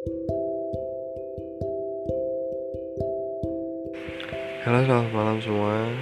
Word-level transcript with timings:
Halo 0.00 0.16
selamat 4.80 5.12
malam 5.12 5.36
semua. 5.44 5.92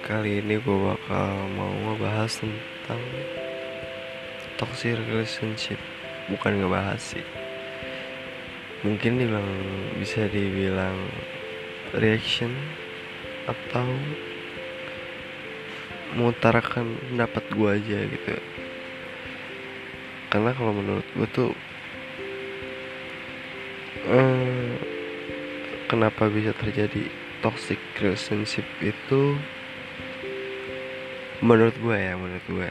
Kali 0.00 0.40
ini 0.40 0.56
gue 0.56 0.78
bakal 0.80 1.28
mau 1.52 1.68
ngebahas 1.68 2.40
tentang 2.40 3.04
Toxic 4.56 4.96
relationship. 4.96 5.76
Bukan 6.32 6.56
ngebahas 6.56 7.04
sih. 7.04 7.20
Mungkin 8.80 9.20
dibilang 9.20 9.52
bisa 10.00 10.24
dibilang 10.32 10.96
reaction 12.00 12.56
Atau 13.44 13.84
Mengutarakan 16.16 16.96
pendapat 16.96 17.44
gue 17.52 17.76
aja 17.76 18.08
gitu. 18.08 18.40
Karena 20.32 20.56
kalau 20.56 20.72
menurut 20.72 21.04
gue 21.12 21.28
tuh 21.28 21.52
eh, 24.12 24.76
kenapa 25.88 26.28
bisa 26.28 26.52
terjadi 26.52 27.08
toxic 27.40 27.80
relationship 27.96 28.64
itu? 28.84 29.36
Menurut 31.40 31.74
gue 31.80 31.96
ya 31.96 32.14
menurut 32.14 32.44
gue. 32.46 32.68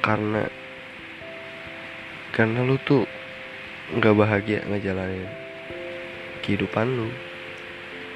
Karena 0.00 0.46
karena 2.34 2.66
lu 2.66 2.78
tuh 2.86 3.06
nggak 3.94 4.14
bahagia 4.16 4.62
ngejalanin 4.66 5.28
kehidupan 6.46 6.86
lu 6.94 7.10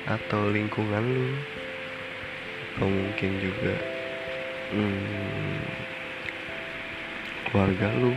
atau 0.06 0.48
lingkungan 0.54 1.04
lu. 1.04 1.28
Atau 2.78 2.86
mungkin 2.86 3.32
juga 3.42 3.74
hmm, 4.70 5.58
keluarga 7.50 7.90
lu 7.98 8.14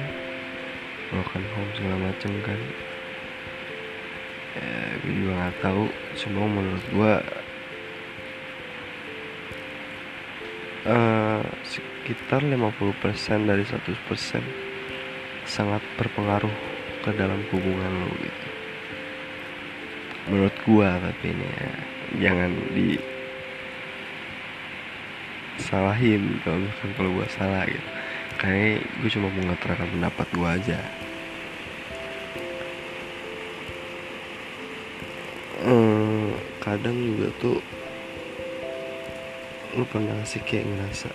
broken 1.10 1.44
home 1.58 1.72
segala 1.76 1.98
macem 1.98 2.32
kan 2.46 2.60
ya 4.56 5.00
gue 5.04 5.14
juga 5.16 5.32
nggak 5.38 5.58
tahu. 5.64 5.86
Cuma 6.20 6.44
menurut 6.48 6.86
gue 6.92 7.14
uh, 10.88 11.44
sekitar 11.64 12.42
50% 12.44 13.50
dari 13.50 13.64
100% 13.64 14.42
sangat 15.48 15.82
berpengaruh 16.00 16.54
ke 17.02 17.10
dalam 17.18 17.42
hubungan 17.50 17.92
lo 18.06 18.10
gitu. 18.20 18.48
Menurut 20.30 20.56
gue 20.64 20.90
tapi 20.90 21.26
ini 21.34 21.48
ya 21.50 21.72
jangan 22.30 22.52
di 22.72 22.90
salahin. 25.58 26.40
Kalau 26.46 26.62
misalkan 26.62 26.92
kalau 26.98 27.12
gue 27.18 27.28
salah 27.32 27.64
gitu. 27.66 27.90
Kayak 28.42 28.86
gue 29.02 29.10
cuma 29.14 29.30
mengatakan 29.30 29.86
pendapat 29.94 30.28
gue 30.34 30.50
aja 30.50 31.01
kadang 36.72 37.04
juga 37.04 37.28
tuh 37.36 37.60
lu 39.76 39.84
pernah 39.84 40.24
sih 40.24 40.40
kayak 40.40 40.72
ngerasa 40.72 41.12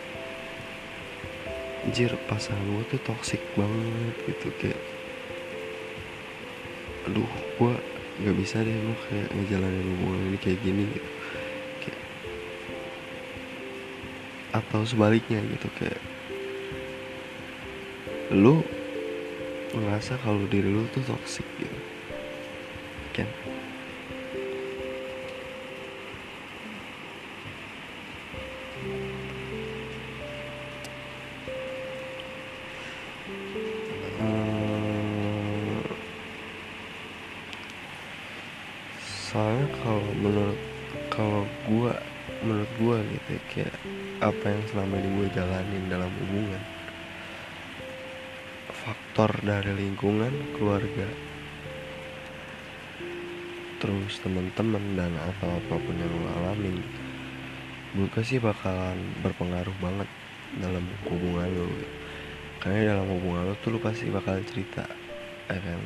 anjir 1.88 2.12
pasangan 2.28 2.60
gue 2.76 2.84
tuh 2.92 3.00
toxic 3.00 3.40
banget 3.56 4.16
gitu 4.28 4.52
kayak 4.60 4.80
aduh 7.08 7.32
gue 7.56 7.72
nggak 8.20 8.36
bisa 8.36 8.60
deh 8.60 8.76
lu 8.76 8.92
kayak 9.08 9.32
ngejalanin 9.32 9.96
hubungan 9.96 10.28
ini 10.28 10.38
kayak 10.44 10.60
gini 10.60 10.84
gitu. 10.92 11.10
Kayak 11.80 12.00
atau 14.60 14.84
sebaliknya 14.84 15.40
gitu 15.40 15.72
kayak 15.72 16.00
lu 18.28 18.60
ngerasa 19.72 20.20
kalau 20.20 20.44
diri 20.44 20.68
lu 20.68 20.84
tuh 20.92 21.00
toxic 21.00 21.48
gitu 21.56 21.95
terus 54.04 54.20
teman-teman 54.20 54.84
dan 54.92 55.12
atau 55.16 55.48
apa 55.48 55.74
pun 55.80 55.96
yang 55.96 56.12
lo 56.12 56.28
alamin 56.42 56.84
gue 57.96 58.20
sih 58.20 58.36
bakalan 58.36 59.00
berpengaruh 59.24 59.72
banget 59.80 60.04
dalam 60.60 60.84
hubungan 61.08 61.48
lo. 61.48 61.68
Karena 62.60 62.92
dalam 62.92 63.08
hubungan 63.08 63.48
lo 63.48 63.54
tuh 63.64 63.72
lo 63.72 63.78
pasti 63.80 64.12
bakal 64.12 64.36
cerita 64.44 64.84
ya 65.48 65.56
kan? 65.56 65.80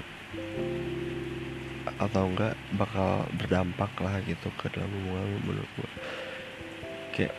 Atau 2.03 2.35
enggak 2.35 2.59
bakal 2.75 3.31
berdampak 3.39 3.95
lah 4.03 4.19
gitu 4.27 4.51
ke 4.59 4.67
dalam 4.75 4.91
hubungan 4.91 5.23
lo 5.23 5.39
menurut 5.47 5.71
gue 5.79 5.91
kayak 7.15 7.35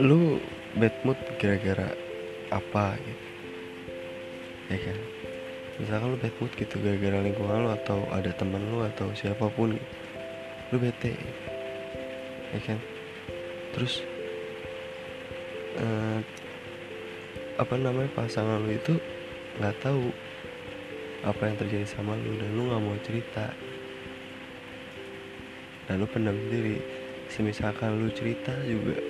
lu 0.00 0.40
bad 0.80 0.94
mood 1.04 1.20
gara-gara 1.36 1.92
apa 2.48 2.96
gitu? 2.96 3.26
Ya 4.72 4.78
kan 4.88 4.98
misalkan 5.80 6.12
lu 6.12 6.18
mood 6.20 6.52
gitu 6.60 6.76
gara-gara 6.84 7.24
lingkungan 7.24 7.64
lu 7.64 7.70
atau 7.72 8.04
ada 8.12 8.28
teman 8.36 8.60
lu 8.68 8.84
atau 8.84 9.08
siapa 9.16 9.48
pun 9.48 9.80
lu 10.70 10.76
bete. 10.76 11.16
Ya 12.52 12.60
kan? 12.60 12.78
Terus 13.72 14.04
eh, 15.80 16.18
apa 17.56 17.74
namanya 17.80 18.12
pasangan 18.12 18.60
lu 18.60 18.76
itu 18.76 19.00
nggak 19.56 19.76
tahu 19.80 20.12
apa 21.24 21.42
yang 21.48 21.56
terjadi 21.56 21.86
sama 21.88 22.16
lu 22.16 22.36
dan 22.36 22.50
lu 22.52 22.68
nggak 22.68 22.82
mau 22.84 22.96
cerita. 23.00 23.48
Dan 25.88 26.04
lu 26.04 26.06
pendam 26.06 26.36
sendiri. 26.36 26.76
Semisalkan 27.30 28.04
lu 28.04 28.10
cerita 28.12 28.52
juga 28.66 29.00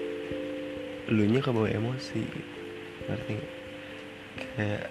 lu 1.10 1.26
nya 1.26 1.42
kebawa 1.42 1.66
emosi. 1.66 2.22
Ngerti? 3.10 3.36
Kayak 4.38 4.86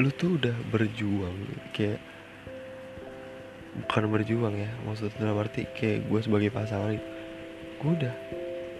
lu 0.00 0.08
tuh 0.08 0.40
udah 0.40 0.56
berjuang 0.72 1.36
kayak 1.76 2.00
bukan 3.76 4.04
berjuang 4.08 4.56
ya 4.56 4.72
maksudnya 4.88 5.20
dalam 5.20 5.36
arti 5.36 5.68
kayak 5.76 6.08
gue 6.08 6.20
sebagai 6.24 6.48
pasangan 6.48 6.96
gue 7.76 7.92
udah 8.00 8.14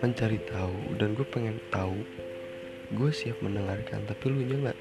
mencari 0.01 0.41
tahu 0.49 0.97
dan 0.97 1.13
gue 1.13 1.27
pengen 1.29 1.61
tahu 1.69 2.01
gue 2.97 3.11
siap 3.13 3.37
mendengarkan 3.45 4.09
tapi 4.09 4.25
lu 4.33 4.41
nya 4.41 4.57
nggak 4.69 4.79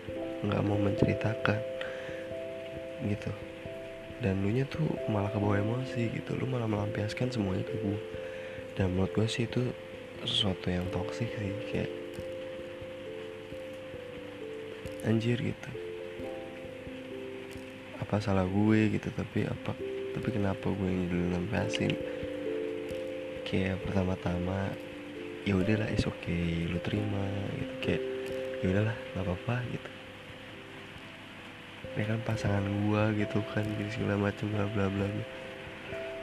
nggak 0.47 0.61
mau 0.65 0.79
menceritakan 0.79 1.59
gitu. 3.05 3.31
Dan 4.21 4.45
lu 4.45 4.53
nya 4.53 4.69
tuh 4.69 4.85
malah 5.09 5.33
kebawa 5.33 5.59
emosi 5.59 6.15
gitu 6.15 6.37
lu 6.37 6.45
malah 6.45 6.69
melampiaskan 6.69 7.33
semuanya 7.33 7.65
ke 7.67 7.75
gue 7.75 7.99
dan 8.79 8.93
menurut 8.93 9.11
gue 9.11 9.27
sih 9.27 9.49
itu 9.49 9.73
sesuatu 10.23 10.69
yang 10.69 10.85
toksik 10.93 11.27
sih 11.27 11.51
kayak 11.73 11.91
anjir 15.03 15.35
gitu 15.41 15.90
apa 18.11 18.19
salah 18.19 18.43
gue 18.43 18.91
gitu 18.91 19.07
tapi 19.15 19.47
apa 19.47 19.71
tapi 20.11 20.27
kenapa 20.35 20.67
gue 20.67 20.83
yang 20.83 21.07
dilampiasin 21.07 21.95
kayak 23.47 23.79
pertama-tama 23.87 24.75
ya 25.47 25.55
udahlah 25.55 25.87
is 25.95 26.03
okay, 26.03 26.67
lu 26.67 26.75
terima 26.83 27.23
gitu. 27.55 27.73
Kayak 27.79 28.03
ya 28.59 28.65
udahlah 28.67 28.95
nggak 29.15 29.23
apa-apa 29.23 29.55
gitu. 29.71 29.89
Ini 31.91 32.03
kan 32.03 32.19
pasangan 32.23 32.65
gua 32.83 33.11
gitu 33.15 33.39
kan 33.55 33.63
gitu 33.63 33.89
segala 33.95 34.27
macam 34.27 34.47
bla 34.51 34.67
bla 34.67 34.85
bla 34.91 35.07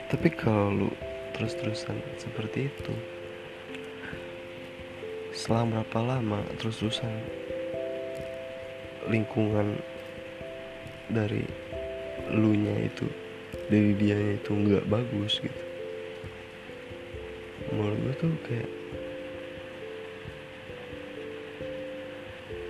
tapi 0.09 0.33
kalau 0.33 0.73
lu 0.73 0.89
terus-terusan 1.37 2.01
seperti 2.17 2.73
itu 2.73 2.95
selang 5.37 5.69
berapa 5.69 6.01
lama 6.01 6.41
terus-terusan 6.57 7.13
lingkungan 9.13 9.77
dari 11.13 11.45
lu 12.35 12.53
nya 12.57 12.77
itu 12.85 13.07
dari 13.69 13.93
dia 13.97 14.17
itu 14.37 14.51
nggak 14.53 14.89
bagus 14.89 15.41
gitu. 15.41 15.65
Menurut 17.73 17.99
gue 18.01 18.15
tuh 18.17 18.33
kayak 18.49 18.71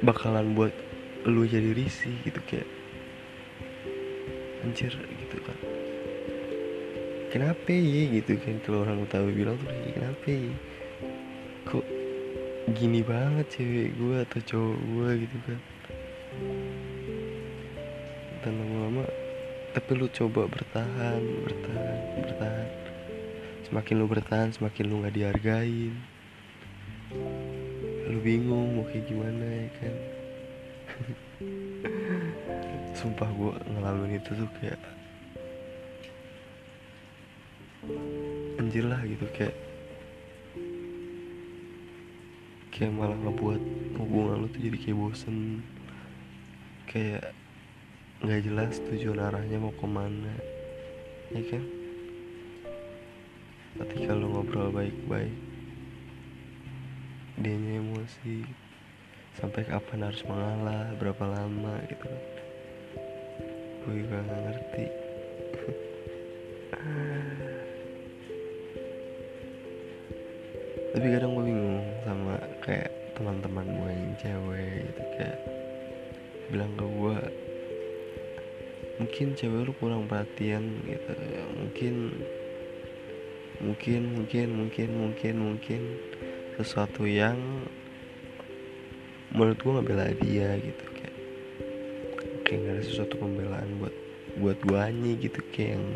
bakalan 0.03 0.55
buat 0.55 0.75
lu 1.27 1.43
jadi 1.45 1.75
risih 1.75 2.23
gitu 2.23 2.41
kayak 2.47 2.69
anjir 4.63 4.95
gitu 4.95 5.37
kan 5.43 5.59
kenapa 7.29 7.71
ya 7.71 8.03
gitu 8.21 8.41
kan 8.41 8.57
kalau 8.65 8.87
orang 8.87 9.05
tahu 9.11 9.31
bilang 9.35 9.61
tuh 9.61 9.69
kenapa 9.93 10.27
ya? 10.29 10.55
Kok 11.69 11.87
gini 12.73 13.05
banget 13.05 13.47
cewek 13.53 13.97
gue 13.97 14.17
atau 14.25 14.41
cowok 14.41 14.79
gue 14.81 15.09
gitu 15.29 15.37
kan 15.45 15.61
tapi 19.88 20.05
lu 20.05 20.12
coba 20.12 20.44
bertahan 20.44 21.25
bertahan 21.49 21.99
bertahan. 22.20 22.69
Semakin 23.64 23.94
lu 23.96 24.05
bertahan 24.05 24.49
semakin 24.52 24.85
lu 24.85 25.00
nggak 25.00 25.17
dihargain. 25.17 25.96
Lu 28.12 28.20
bingung 28.20 28.76
mau 28.76 28.85
kayak 28.85 29.08
gimana 29.08 29.49
ya 29.49 29.69
kan? 29.81 29.94
Sumpah 33.00 33.32
gue 33.32 33.52
ngalamin 33.64 34.20
itu 34.20 34.37
tuh 34.37 34.50
kayak 34.61 34.76
anjir 38.61 38.85
lah 38.85 39.00
gitu 39.08 39.25
kayak 39.32 39.56
kayak 42.76 42.93
malah 42.93 43.17
ngebuat 43.25 43.62
hubungan 43.96 44.44
lu 44.44 44.52
tuh 44.52 44.61
jadi 44.61 44.76
kayak 44.85 45.00
bosen. 45.00 45.64
Kayak 46.85 47.38
nggak 48.19 48.43
jelas 48.43 48.82
tujuan 48.91 49.23
arahnya 49.23 49.62
mau 49.62 49.70
ke 49.70 49.87
mana. 49.87 50.35
Ya 51.31 51.43
kan? 51.47 51.65
Ketika 53.79 54.11
lu 54.17 54.32
ngobrol 54.35 54.75
baik-baik 54.75 55.49
dianya 57.38 57.79
emosi. 57.79 58.43
Sampai 59.38 59.62
kapan 59.62 60.11
harus 60.11 60.26
mengalah 60.26 60.91
berapa 60.99 61.23
lama 61.23 61.79
gitu 61.87 62.11
kan? 62.11 62.23
Gue 63.87 64.03
juga 64.03 64.19
gak 64.26 64.41
ngerti. 64.50 64.87
Tapi 70.91 71.06
kadang 71.14 71.38
gue 71.38 71.44
bingung 71.47 71.87
sama 72.03 72.35
kayak 72.67 72.91
teman-teman 73.14 73.67
gue 73.71 73.91
yang 73.94 74.14
cewek 74.19 74.82
gitu 74.91 75.03
kayak 75.14 75.38
bilang 76.50 76.73
ke 76.75 76.82
gue 76.82 77.17
mungkin 78.99 79.39
cewek 79.39 79.71
lu 79.71 79.73
kurang 79.79 80.11
perhatian 80.11 80.83
gitu 80.83 81.12
mungkin 81.55 81.95
mungkin 83.59 84.00
mungkin 84.15 84.47
mungkin 84.55 84.89
mungkin 84.95 85.35
mungkin 85.39 85.81
sesuatu 86.59 87.06
yang 87.06 87.39
menurut 89.35 89.59
gue 89.59 89.73
ngebela 89.79 90.06
dia 90.19 90.59
gitu 90.59 90.85
kayak 90.95 91.17
kayak 92.43 92.59
gak 92.67 92.75
ada 92.75 92.83
sesuatu 92.83 93.15
pembelaan 93.19 93.71
buat 93.79 93.95
buat 94.39 94.59
gue 94.67 94.83
gitu 95.23 95.41
kayak 95.55 95.79
yang 95.79 95.87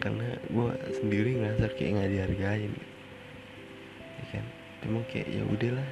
karena 0.00 0.28
gue 0.48 0.68
sendiri 0.96 1.30
ngerasa 1.36 1.76
kayak 1.76 1.90
nggak 2.00 2.10
dihargain 2.16 2.72
gitu. 2.72 2.96
ya 4.16 4.24
kan 4.32 4.44
emang 4.88 5.04
kayak 5.12 5.28
ya 5.28 5.42
udahlah 5.44 5.88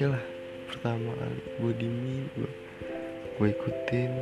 oke 0.00 0.16
lah 0.16 0.26
pertama 0.64 1.12
gue 1.60 1.72
dimi 1.76 2.24
gue 2.32 2.48
gue 3.36 3.48
ikutin. 3.52 4.12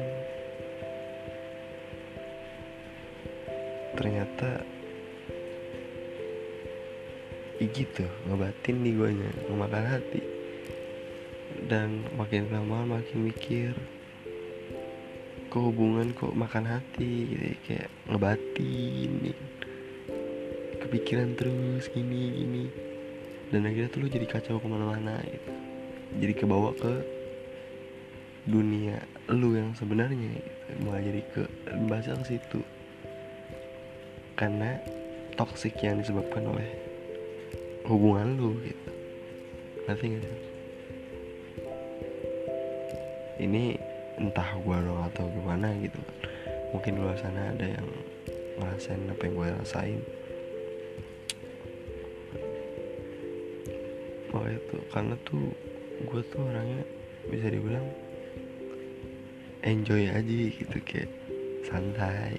Ternyata 3.94 4.58
ya 7.62 7.66
gitu 7.70 8.02
ngebatin 8.26 8.74
nih 8.82 8.90
gue 8.98 9.08
nya 9.22 9.30
ngemakan 9.46 9.86
hati. 9.86 10.22
Dan 11.70 12.10
makin 12.18 12.50
lama 12.50 12.98
makin 12.98 13.30
mikir 13.30 13.70
kok 15.46 15.62
hubungan 15.62 16.10
kok 16.10 16.34
makan 16.34 16.66
hati? 16.66 17.38
Gitu 17.38 17.44
ya, 17.54 17.56
kayak 17.62 17.90
ngebatin 18.10 19.10
nih. 19.30 19.38
Kepikiran 20.82 21.38
terus 21.38 21.86
gini 21.94 22.34
gini. 22.34 22.64
Dan 23.54 23.62
akhirnya 23.62 23.94
tuh 23.94 24.02
lu 24.02 24.10
jadi 24.10 24.26
kacau 24.26 24.58
ke 24.58 24.66
mana-mana 24.66 25.22
gitu 25.22 25.67
jadi 26.16 26.32
kebawa 26.32 26.72
ke 26.72 26.92
dunia 28.48 28.96
lu 29.28 29.52
yang 29.52 29.76
sebenarnya 29.76 30.40
gitu. 30.40 30.88
jadi 30.88 31.20
ke 31.36 31.42
bahasa 31.84 32.16
ke 32.16 32.24
situ. 32.24 32.60
Karena 34.38 34.80
toksik 35.36 35.76
yang 35.84 36.00
disebabkan 36.00 36.48
oleh 36.48 36.68
hubungan 37.84 38.40
lu 38.40 38.56
gitu. 38.64 38.90
Ngerti 39.84 40.04
gak 40.16 40.22
sih? 40.24 40.42
Ini 43.38 43.78
entah 44.18 44.50
gua 44.64 44.80
dong 44.80 45.00
atau 45.12 45.28
gimana 45.28 45.76
gitu. 45.78 46.00
Mungkin 46.72 46.96
di 46.96 47.00
luar 47.00 47.16
sana 47.20 47.52
ada 47.52 47.66
yang 47.68 47.88
ngerasain 48.58 49.08
apa 49.08 49.22
yang 49.24 49.34
gue 49.38 49.48
rasain. 49.62 50.00
Oh 54.34 54.44
itu 54.44 54.76
karena 54.92 55.14
tuh 55.24 55.48
gue 56.04 56.22
tuh 56.30 56.42
orangnya 56.42 56.84
bisa 57.26 57.50
dibilang 57.50 57.86
enjoy 59.66 60.06
aja 60.06 60.38
gitu 60.54 60.78
kayak 60.86 61.10
santai 61.66 62.38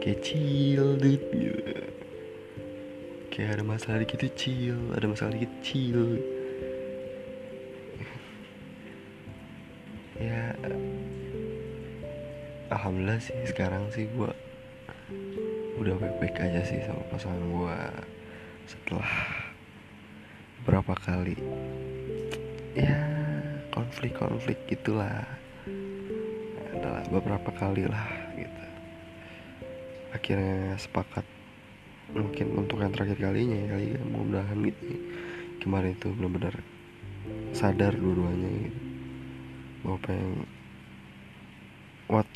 kayak 0.00 0.20
chill 0.24 0.96
gitu. 1.02 1.52
Kayak 3.30 3.60
ada 3.60 3.64
masalah 3.64 3.98
dikit 4.02 4.24
tuh 4.24 4.32
chill 4.38 4.80
ada 4.96 5.06
masalah 5.06 5.32
dikit 5.36 5.52
chill. 5.60 6.20
Ya 10.20 10.52
alhamdulillah 12.70 13.24
sih 13.24 13.34
sekarang 13.48 13.88
sih 13.90 14.04
gue 14.14 14.30
udah 15.80 15.96
baik-baik 15.96 16.36
aja 16.38 16.60
sih 16.60 16.78
sama 16.84 17.00
pasangan 17.08 17.40
gue 17.40 17.78
setelah 18.68 19.12
berapa 20.68 20.92
kali 20.92 21.34
ya 22.74 22.94
konflik-konflik 23.74 24.58
gitulah. 24.70 25.26
Adalah 26.76 27.04
beberapa 27.10 27.50
kali 27.54 27.86
lah 27.86 28.06
gitu. 28.38 28.64
Akhirnya 30.14 30.78
sepakat 30.78 31.26
mungkin 32.10 32.58
untuk 32.58 32.82
yang 32.82 32.90
terakhir 32.90 33.18
kalinya 33.22 33.54
ya 33.54 33.66
kali 33.74 33.86
ya 33.94 34.00
mudah-mudahan 34.06 34.58
gitu. 34.66 34.84
Kemarin 35.60 35.92
itu 35.94 36.08
benar-benar 36.14 36.54
sadar 37.54 37.92
dua-duanya 37.94 38.50
gitu. 38.70 38.80
Bahwa 39.80 39.96
apa 39.96 40.10
yang 40.12 40.32
what 42.10 42.30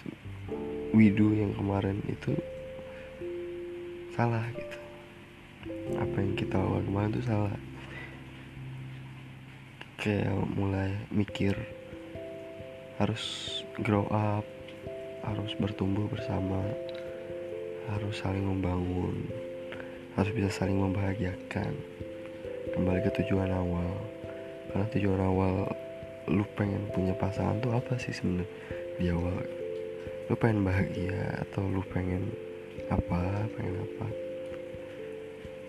we 0.95 1.11
do 1.11 1.35
yang 1.35 1.53
kemarin 1.59 1.99
itu 2.07 2.35
salah 4.15 4.47
gitu. 4.55 4.79
Apa 5.99 6.17
yang 6.23 6.35
kita 6.39 6.57
lakukan 6.61 6.85
kemarin 6.87 7.11
itu 7.15 7.23
salah 7.27 7.55
kayak 10.05 10.37
mulai 10.53 10.93
mikir 11.09 11.57
harus 13.01 13.25
grow 13.81 14.05
up 14.13 14.45
harus 15.25 15.57
bertumbuh 15.57 16.05
bersama 16.13 16.61
harus 17.89 18.21
saling 18.21 18.45
membangun 18.45 19.25
harus 20.15 20.31
bisa 20.31 20.51
saling 20.51 20.79
membahagiakan. 20.79 21.75
Kembali 22.75 23.03
ke 23.03 23.11
tujuan 23.23 23.51
awal. 23.51 23.91
Karena 24.71 24.87
tujuan 24.95 25.21
awal 25.23 25.55
lu 26.31 26.47
pengen 26.57 26.89
punya 26.95 27.13
pasangan 27.19 27.61
tuh 27.61 27.75
apa 27.75 27.99
sih 27.99 28.15
sebenarnya 28.15 28.49
di 28.99 29.07
awal? 29.11 29.43
Lu 30.31 30.35
pengen 30.39 30.63
bahagia 30.63 31.43
atau 31.47 31.67
lu 31.67 31.83
pengen 31.91 32.31
apa? 32.91 33.47
Pengen 33.59 33.75
apa? 33.83 34.07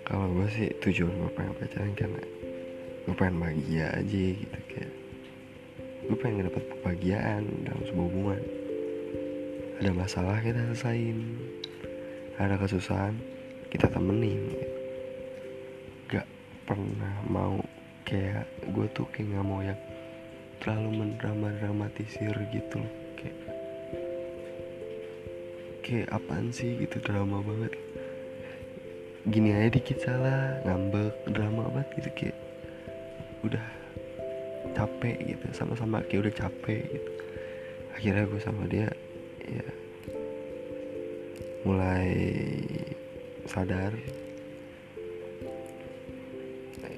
Kalau 0.06 0.30
gue 0.30 0.48
sih 0.54 0.70
tujuan 0.86 1.14
gue 1.26 1.32
pengen 1.34 1.54
pacaran 1.58 1.94
karena 1.98 2.22
gue 3.06 3.14
pengen 3.14 3.38
bahagia 3.38 3.94
aja 3.94 4.24
gitu 4.34 4.60
kayak. 4.74 4.94
Gue 6.10 6.18
pengen 6.18 6.50
dapat 6.50 6.64
kebahagiaan 6.74 7.44
dalam 7.66 7.82
sebuah 7.86 8.06
hubungan. 8.10 8.44
Ada 9.82 9.92
masalah 9.94 10.42
kita 10.42 10.62
selesain 10.74 11.20
ada 12.36 12.60
kesusahan 12.60 13.16
kita 13.72 13.88
temenin 13.88 14.52
gitu. 14.52 14.68
gak 16.12 16.28
pernah 16.68 17.16
mau 17.32 17.64
kayak 18.04 18.44
gue 18.76 18.86
tuh 18.92 19.08
kayak 19.16 19.32
nggak 19.32 19.46
mau 19.48 19.64
yang 19.64 19.80
terlalu 20.60 20.90
mendrama 21.00 21.54
dramatisir 21.62 22.36
gitu 22.52 22.82
kayak. 23.16 23.40
Kayak 25.86 26.08
apaan 26.12 26.50
sih 26.50 26.76
gitu 26.82 26.98
drama 27.00 27.40
banget. 27.46 27.74
Gini 29.26 29.54
aja 29.54 29.70
dikit 29.74 29.98
salah 30.02 30.60
ngambek 30.66 31.14
drama 31.30 31.70
banget 31.72 31.90
gitu 32.02 32.10
kayak 32.14 32.38
udah 33.46 33.66
capek 34.74 35.18
gitu 35.24 35.46
sama-sama 35.54 36.02
kayak 36.06 36.30
udah 36.30 36.36
capek 36.36 36.84
gitu. 36.90 37.12
Akhirnya 37.96 38.24
gue 38.28 38.42
sama 38.44 38.64
dia 38.68 38.90
ya 39.46 39.68
mulai 41.66 42.12
sadar. 43.46 43.94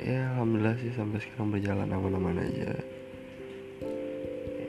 Ya 0.08 0.32
alhamdulillah 0.36 0.80
sih 0.80 0.96
sampai 0.96 1.20
sekarang 1.20 1.52
berjalan 1.52 1.92
aman-aman 1.92 2.40
aja. 2.40 2.72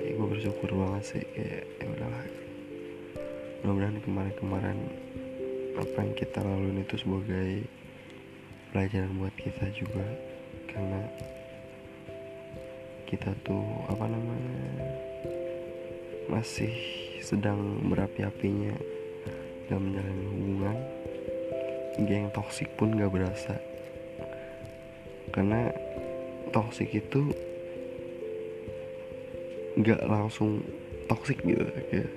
Ya, 0.03 0.11
gue 0.19 0.27
bersyukur 0.27 0.71
banget 0.75 1.03
sih 1.15 1.23
kayak 1.35 1.63
ya 1.79 1.87
udahlah. 1.87 2.27
Mudah-mudahan 3.63 3.99
kemarin-kemarin 4.03 4.79
apa 5.79 5.99
yang 6.03 6.15
kita 6.19 6.43
laluin 6.43 6.83
itu 6.83 6.95
sebagai 6.99 7.51
pelajaran 8.75 9.15
buat 9.15 9.35
kita 9.39 9.71
juga. 9.79 10.07
Karena 10.69 11.07
kita 13.09 13.33
tuh 13.41 13.65
apa 13.89 14.05
namanya 14.05 14.85
masih 16.29 16.77
sedang 17.25 17.81
berapi-apinya 17.89 18.77
dalam 19.73 19.89
menjalani 19.89 20.27
hubungan. 20.29 20.77
Yang 22.05 22.31
toksik 22.37 22.69
pun 22.77 22.93
gak 23.01 23.09
berasa. 23.09 23.57
Karena 25.33 25.73
toksik 26.53 26.93
itu 26.93 27.33
gak 29.81 30.05
langsung 30.05 30.61
toksik 31.09 31.41
gitu 31.49 31.65
kayak 31.89 32.13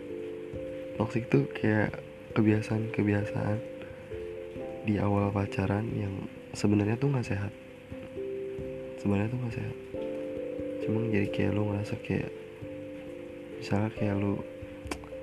toksik 1.00 1.24
tuh 1.32 1.48
kayak 1.56 2.04
kebiasaan-kebiasaan 2.36 3.58
di 4.84 5.00
awal 5.00 5.32
pacaran 5.32 5.88
yang 5.96 6.28
sebenarnya 6.52 7.00
tuh 7.00 7.16
nggak 7.16 7.28
sehat. 7.32 7.54
Sebenarnya 9.00 9.32
tuh 9.32 9.40
nggak 9.40 9.56
sehat 9.56 9.91
cuma 10.82 11.06
jadi 11.14 11.28
kayak 11.30 11.52
lu 11.54 11.70
ngerasa 11.70 11.96
kayak 12.02 12.30
misalnya 13.62 13.90
kayak 13.94 14.16
lu 14.18 14.42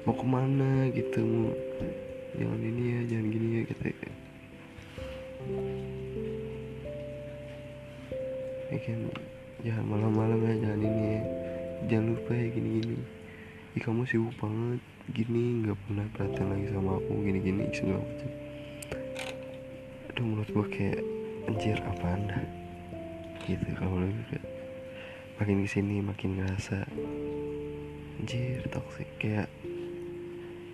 mau 0.07 0.15
ke 0.15 0.27
mana 0.27 0.71
gitu 0.95 1.21
mau 1.27 1.53
jangan 2.39 2.61
ini 2.63 2.83
ya 2.87 3.01
jangan 3.11 3.27
gini 3.35 3.49
ya 3.51 3.63
gitu. 3.67 3.83
Ya 8.69 8.79
kan 8.85 8.99
jangan 9.65 9.85
malam-malam 9.91 10.39
ya 10.45 10.55
jangan 10.63 10.81
ini 10.87 11.05
ya. 11.19 11.23
Jangan 11.91 12.07
lupa 12.15 12.33
ya 12.35 12.47
gini-gini. 12.53 12.97
Ih 13.75 13.83
kamu 13.83 14.03
sibuk 14.07 14.35
banget 14.39 14.81
gini 15.11 15.65
nggak 15.65 15.79
pernah 15.89 16.07
perhatian 16.15 16.49
lagi 16.53 16.67
sama 16.71 16.91
aku 17.01 17.13
gini-gini 17.25 17.65
segala 17.75 18.03
macam. 18.03 18.31
Aduh 20.13 20.25
menurut 20.25 20.51
gue 20.53 20.67
kayak 20.75 21.01
anjir 21.49 21.79
apa 21.81 22.07
anda 22.13 22.41
gitu 23.49 23.67
kalau 23.75 24.05
lu 24.05 24.13
kayak 24.29 24.58
makin 25.39 25.63
ke 25.63 25.71
sini 25.71 26.03
makin 26.03 26.43
ngerasa 26.43 26.83
anjir 28.19 28.67
toxic. 28.75 29.07
Kayak 29.23 29.47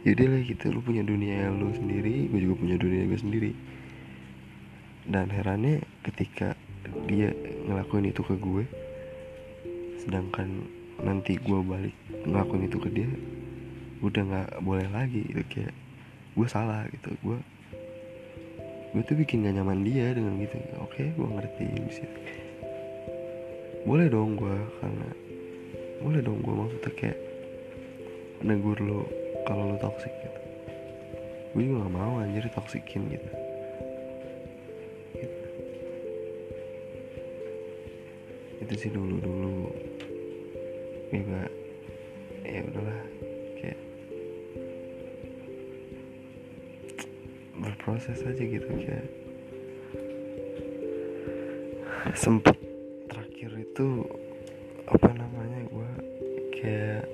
yaudah 0.09 0.27
lah 0.33 0.41
gitu 0.45 0.73
lu 0.73 0.81
punya 0.81 1.01
dunia 1.05 1.49
lu 1.53 1.73
sendiri 1.73 2.29
gue 2.29 2.41
juga 2.41 2.57
punya 2.65 2.77
dunia 2.81 3.05
gue 3.05 3.21
sendiri. 3.21 3.53
Dan 5.05 5.29
herannya 5.29 5.85
ketika 6.01 6.57
dia 7.05 7.37
ngelakuin 7.69 8.09
itu 8.09 8.25
ke 8.25 8.41
gue 8.41 8.65
sedangkan 10.01 10.65
nanti 11.05 11.37
gue 11.37 11.61
balik 11.61 11.97
ngelakuin 12.25 12.69
itu 12.69 12.81
ke 12.81 12.89
dia 12.89 13.09
udah 14.01 14.23
nggak 14.25 14.51
boleh 14.65 14.89
lagi 14.89 15.29
gitu. 15.29 15.45
Kayak 15.53 15.77
gue 16.41 16.47
salah 16.49 16.89
gitu. 16.89 17.13
Gue 17.21 17.37
gue 18.97 19.03
tuh 19.05 19.19
bikin 19.19 19.45
gak 19.45 19.61
nyaman 19.61 19.85
dia 19.85 20.09
dengan 20.17 20.41
gitu. 20.41 20.57
Oke 20.81 21.13
gue 21.13 21.29
ngerti 21.29 21.69
sih 21.93 22.09
boleh 23.85 24.09
dong 24.09 24.41
gue 24.41 24.57
karena 24.81 25.09
boleh 26.01 26.21
dong 26.25 26.41
gue 26.41 26.55
maksudnya 26.57 26.93
kayak 26.97 27.19
negur 28.41 28.81
lo 28.81 29.05
kalau 29.45 29.73
lo 29.73 29.77
toxic 29.77 30.13
gitu. 30.25 30.41
Gue 31.53 31.69
juga 31.69 31.85
gak 31.87 31.93
mau 31.93 32.19
anjir 32.21 32.49
toxikin 32.49 33.13
gitu. 33.13 33.31
Gitu. 35.21 35.39
Itu 38.65 38.75
sih 38.81 38.91
dulu 38.93 39.21
dulu 39.21 39.69
juga 41.13 41.45
ya 42.45 42.61
udahlah 42.65 43.01
kayak 43.61 43.81
berproses 47.61 48.25
aja 48.25 48.43
gitu 48.43 48.69
kayak 48.81 49.07
sempet 52.17 52.64
terakhir 53.15 53.63
itu 53.63 54.03
apa 54.91 55.07
namanya 55.15 55.63
gue 55.71 55.91
kayak 56.59 57.07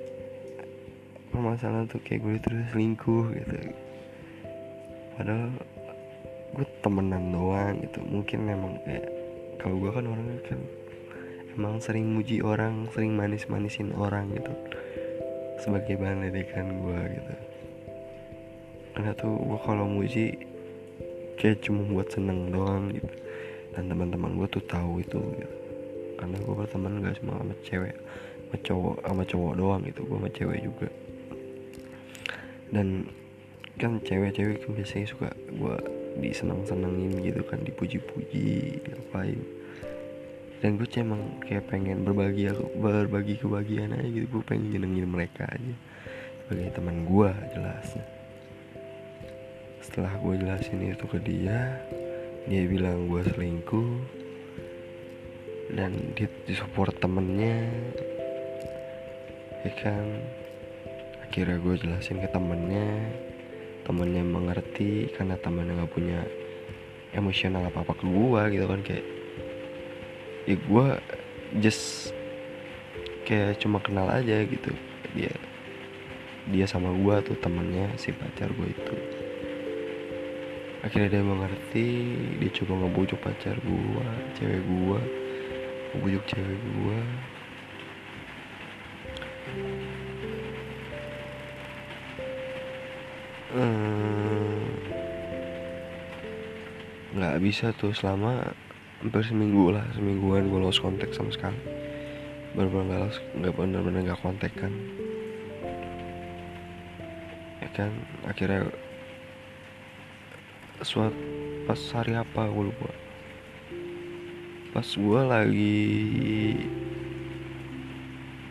permasalahan 1.29 1.85
tuh 1.85 2.01
kayak 2.01 2.25
gue 2.25 2.35
terus 2.41 2.65
selingkuh 2.73 3.29
gitu. 3.37 3.55
Padahal 5.13 5.53
gue 6.57 6.65
temenan 6.81 7.29
doang 7.29 7.85
gitu. 7.85 8.01
Mungkin 8.01 8.49
emang 8.49 8.81
kayak 8.81 9.05
kalau 9.61 9.77
gue 9.77 9.91
kan 9.93 10.09
orangnya 10.09 10.41
kan 10.49 10.59
emang 11.53 11.77
sering 11.77 12.09
muji 12.17 12.41
orang 12.41 12.89
sering 12.97 13.13
manis-manisin 13.13 13.93
orang 13.93 14.33
gitu. 14.33 14.53
Sebagai 15.61 16.01
bahan 16.01 16.25
ledekan 16.25 16.81
gue 16.81 16.99
gitu. 17.13 17.33
Karena 18.97 19.13
tuh 19.13 19.37
gue 19.37 19.59
kalau 19.61 19.85
muji 19.85 20.33
kayak 21.37 21.61
cuma 21.61 21.85
buat 21.85 22.09
seneng 22.09 22.49
doang 22.49 22.89
gitu. 22.89 23.13
Dan 23.77 23.85
teman-teman 23.85 24.33
gue 24.41 24.49
tuh 24.49 24.65
tahu 24.65 25.05
itu 25.05 25.21
gitu 25.37 25.60
karena 26.21 26.37
gue 26.37 26.53
berteman 26.53 27.01
gak 27.01 27.17
cuma 27.17 27.41
sama 27.41 27.55
cewek 27.65 27.97
sama 27.97 28.55
cowok 28.61 28.97
sama 29.01 29.23
cowok 29.25 29.53
doang 29.57 29.81
gitu 29.89 30.01
gue 30.05 30.17
sama 30.21 30.29
cewek 30.29 30.59
juga. 30.61 30.87
Dan 32.71 32.87
kan 33.81 33.97
cewek-cewek 34.05 34.61
kan 34.61 34.71
biasanya 34.77 35.07
suka 35.09 35.29
gue 35.33 35.75
disenang-senangin 36.21 37.25
gitu 37.25 37.41
kan 37.49 37.59
dipuji-puji 37.65 38.79
diapain. 38.85 39.41
Dan 40.61 40.77
gue 40.77 40.85
emang 41.01 41.41
kayak 41.41 41.65
pengen 41.73 42.05
berbagi 42.05 42.53
aku 42.53 42.69
berbagi 42.77 43.41
kebahagiaan 43.41 43.97
aja 43.97 44.05
gitu 44.05 44.29
gue 44.29 44.43
pengen 44.45 44.77
nyenengin 44.77 45.09
mereka 45.09 45.49
aja. 45.49 45.73
Sebagai 46.45 46.69
teman 46.77 47.09
gue 47.09 47.31
jelasnya 47.57 48.21
setelah 49.81 50.13
gue 50.21 50.37
jelasin 50.37 50.93
itu 50.93 51.05
ke 51.09 51.17
dia 51.19 51.81
dia 52.45 52.63
bilang 52.69 53.09
gue 53.09 53.21
selingkuh 53.33 54.20
dan 55.71 55.95
dia 56.15 56.27
disupport 56.45 56.91
temennya. 56.99 57.71
Ya 59.63 59.71
kan? 59.79 60.05
Akhirnya 61.23 61.57
gue 61.63 61.75
jelasin 61.79 62.19
ke 62.19 62.27
temennya. 62.27 63.07
Temennya 63.87 64.23
mengerti 64.23 65.09
karena 65.15 65.39
temennya 65.39 65.81
nggak 65.81 65.93
punya 65.95 66.19
emosional 67.11 67.67
apa 67.67 67.83
apa 67.83 67.93
ke 67.97 68.05
gue 68.07 68.41
gitu 68.55 68.65
kan 68.71 68.79
kayak 68.87 69.05
ya 70.47 70.55
gue 70.55 70.87
just 71.59 72.15
kayak 73.27 73.59
cuma 73.63 73.79
kenal 73.79 74.11
aja 74.11 74.43
gitu. 74.43 74.71
Dia 75.15 75.31
dia 76.51 76.65
sama 76.67 76.91
gue 76.91 77.15
tuh 77.31 77.37
temennya 77.39 77.95
si 77.95 78.11
pacar 78.11 78.51
gue 78.51 78.67
itu. 78.69 78.95
Akhirnya 80.81 81.09
dia 81.13 81.23
mengerti 81.23 81.87
dia 82.41 82.51
coba 82.59 82.85
ngebujuk 82.85 83.19
pacar 83.23 83.55
gue 83.61 84.07
cewek 84.35 84.61
gue 84.65 85.20
ngebujuk 85.91 86.23
cewek 86.31 86.59
gue 86.63 86.99
nggak 97.11 97.35
hmm, 97.35 97.43
bisa 97.43 97.75
tuh 97.75 97.91
selama 97.91 98.55
hampir 99.03 99.27
seminggu 99.27 99.75
lah 99.75 99.83
semingguan 99.91 100.47
gue 100.47 100.59
lost 100.63 100.79
kontak 100.79 101.11
sama 101.11 101.35
sekali. 101.35 101.59
Bener-bener 102.55 102.87
nggak 102.87 103.01
lost 103.03 103.19
nggak 104.07 104.21
kontak 104.23 104.55
kan. 104.55 104.71
Ya 107.59 107.67
kan 107.75 107.91
akhirnya 108.23 108.71
suat 110.87 111.11
pas 111.67 111.81
hari 111.91 112.15
apa 112.15 112.47
gue 112.47 112.71
lupa 112.71 112.89
pas 114.71 114.87
gue 114.87 115.21
lagi 115.27 115.83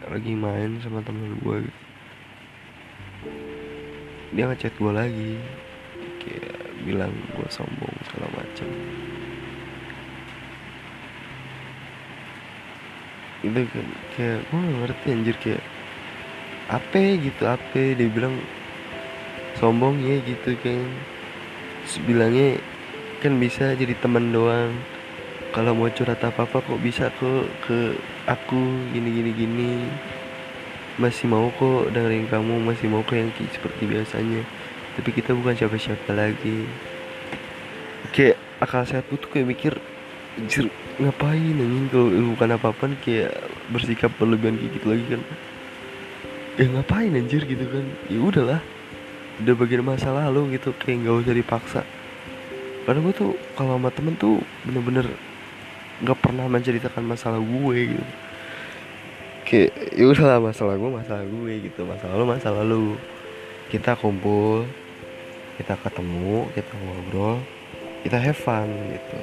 lagi 0.04 0.32
main 0.36 0.76
sama 0.84 1.00
temen 1.00 1.40
gue 1.40 1.64
gitu. 1.64 1.80
dia 4.36 4.44
ngechat 4.52 4.74
gue 4.76 4.92
lagi 4.92 5.32
kayak 6.20 6.60
bilang 6.84 7.08
gue 7.08 7.48
sombong 7.48 7.96
segala 8.04 8.28
macem. 8.36 8.68
Itu 13.40 13.60
kan 13.72 13.86
kayak 14.12 14.38
gue 14.44 14.60
gak 14.60 14.76
ngerti 14.84 15.06
anjir 15.08 15.36
kayak 15.40 15.64
apa 16.68 17.16
gitu 17.16 17.42
apa 17.48 17.80
dia 17.96 18.08
bilang 18.12 18.36
sombong 19.56 19.96
ya 20.04 20.20
gitu 20.28 20.52
kan. 20.60 20.84
Bilangnya 22.04 22.60
kan 23.24 23.40
bisa 23.40 23.72
jadi 23.72 23.96
teman 24.04 24.36
doang 24.36 24.76
kalau 25.50 25.75
mau 25.75 25.90
curhat 25.90 26.23
apa 26.23 26.47
apa 26.47 26.62
kok 26.62 26.78
bisa 26.78 27.11
kok 27.19 27.47
ke 27.66 27.99
aku 28.30 28.61
gini 28.95 29.11
gini. 29.11 29.30
Gini 29.35 29.71
masih 31.00 31.26
mau 31.26 31.50
kok 31.57 31.90
dengerin 31.90 32.28
kamu 32.28 32.61
masih 32.61 32.87
mau 32.87 33.02
kok 33.02 33.19
yang 33.19 33.30
seperti 33.50 33.83
biasanya. 33.90 34.42
Tapi 34.95 35.11
kita 35.11 35.35
bukan 35.35 35.59
siapa-siapa 35.59 36.11
lagi. 36.14 36.66
Kayak 38.14 38.38
akal 38.62 38.83
sehat 38.87 39.07
tuh 39.11 39.30
kayak 39.30 39.47
mikir 39.49 39.75
anjir 40.38 40.71
ngapain 41.00 41.57
anjing 41.57 41.87
kalau 41.90 42.11
bukan 42.37 42.49
apa-apa 42.54 42.85
kayak 43.02 43.33
bersikap 43.73 44.12
berlebihan 44.21 44.54
kayak 44.59 44.73
gitu 44.78 44.87
lagi 44.87 45.04
kan. 45.11 45.23
Ya 46.59 46.66
ngapain 46.71 47.12
anjir? 47.16 47.42
Gitu 47.42 47.64
kan. 47.66 47.87
Ya 48.07 48.19
udahlah 48.23 48.61
udah 49.40 49.54
bagian 49.57 49.83
masa 49.83 50.14
lalu 50.14 50.59
gitu. 50.59 50.71
Kayak 50.78 51.07
nggak 51.07 51.16
usah 51.26 51.35
dipaksa. 51.35 51.80
Karena 52.87 52.99
gue 53.07 53.14
tuh 53.14 53.30
kalau 53.54 53.78
sama 53.78 53.90
temen 53.95 54.14
tuh 54.19 54.42
bener-bener 54.66 55.07
nggak 56.00 56.19
pernah 56.19 56.47
menceritakan 56.49 57.04
masalah 57.04 57.40
gue 57.40 57.78
gitu. 57.97 58.07
Kayak 59.45 59.71
ya 59.92 60.04
udahlah 60.09 60.38
masalah 60.40 60.75
gue 60.76 60.90
masalah 60.90 61.25
gue 61.25 61.52
gitu. 61.64 61.80
Masalah 61.85 62.14
lu 62.16 62.26
masalah 62.26 62.62
lu. 62.64 62.97
Kita 63.71 63.95
kumpul 63.95 64.66
kita 65.61 65.76
ketemu 65.76 66.49
kita 66.57 66.73
ngobrol 66.80 67.37
kita 68.00 68.16
have 68.16 68.38
fun 68.38 68.69
gitu. 68.90 69.23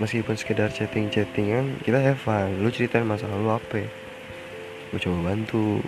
Meskipun 0.00 0.34
sekedar 0.34 0.72
chatting 0.72 1.12
chattingan 1.12 1.78
kita 1.84 2.00
have 2.00 2.18
fun. 2.18 2.58
Lu 2.64 2.72
ceritain 2.72 3.06
masalah 3.06 3.36
lu 3.36 3.52
apa 3.52 3.84
gue 4.90 4.98
coba 4.98 5.34
bantu. 5.34 5.84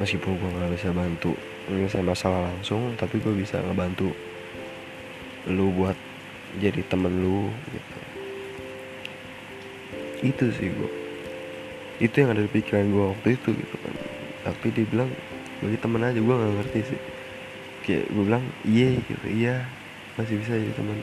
Meskipun 0.00 0.32
gue 0.38 0.48
nggak 0.48 0.72
bisa 0.78 0.88
bantu 0.96 1.36
menyelesaikan 1.68 2.06
masalah 2.08 2.40
langsung 2.50 2.94
tapi 2.98 3.22
gue 3.22 3.34
bisa 3.36 3.62
ngebantu 3.62 4.10
lu 5.48 5.70
buat 5.72 5.94
jadi 6.58 6.82
temen 6.90 7.22
lu 7.22 7.46
gitu. 7.70 7.98
Itu 10.26 10.44
sih 10.50 10.68
gue 10.74 10.90
itu 12.00 12.16
yang 12.16 12.32
ada 12.32 12.42
di 12.42 12.50
pikiran 12.50 12.88
gue 12.88 13.04
waktu 13.12 13.28
itu 13.36 13.48
gitu 13.52 13.74
kan. 13.84 13.94
Tapi 14.48 14.66
dia 14.72 14.88
bilang 14.88 15.12
bagi 15.60 15.78
temen 15.78 16.00
aja. 16.00 16.16
Gue 16.16 16.34
nggak 16.34 16.52
ngerti 16.58 16.80
sih. 16.88 17.00
Kayak 17.84 18.04
gue 18.08 18.24
bilang 18.24 18.44
iya 18.64 18.88
gitu. 18.96 19.26
Iya 19.28 19.56
masih 20.16 20.40
bisa 20.40 20.56
jadi 20.56 20.72
temen. 20.74 20.98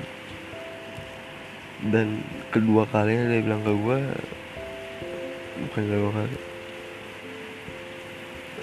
Dan 1.94 2.25
kedua 2.50 2.89
kalinya 2.89 3.30
dia 3.30 3.46
bilang 3.46 3.62
ke 3.62 3.72
gue 3.72 3.98
bukan 5.70 5.84
kedua 5.86 6.12
kali. 6.12 6.38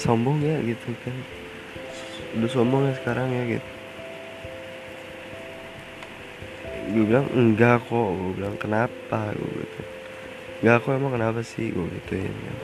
Sombong 0.03 0.43
ya 0.43 0.59
gitu 0.67 0.91
kan. 1.07 1.17
Udah 2.35 2.51
sombong 2.51 2.91
ya 2.91 2.93
sekarang 2.99 3.31
ya 3.31 3.57
gitu 3.57 3.74
gue 6.95 7.05
bilang 7.05 7.27
enggak 7.35 7.83
kok. 7.91 8.09
Gue 8.15 8.33
bilang 8.39 8.55
kenapa? 8.55 9.35
Gue 9.35 9.51
gitu. 9.67 9.81
Enggak 10.63 10.77
kok 10.87 10.95
emang 10.95 11.13
kenapa 11.19 11.41
sih? 11.43 11.75
Gue 11.75 11.91
gituin 11.91 12.31
kan. 12.31 12.59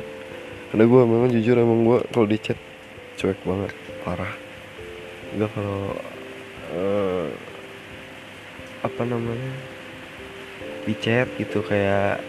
Karena 0.70 0.84
gue 0.86 1.00
memang 1.02 1.28
jujur 1.34 1.56
emang 1.58 1.82
gue 1.82 1.98
kalau 2.14 2.26
di 2.30 2.38
chat 2.38 2.58
cuek 3.18 3.42
banget 3.42 3.74
parah. 4.06 4.34
Enggak 5.34 5.50
kalau 5.50 5.82
uh, 6.78 7.28
apa 8.80 9.02
namanya 9.04 9.52
di 10.86 10.94
chat 10.96 11.28
gitu 11.36 11.60
kayak 11.60 12.22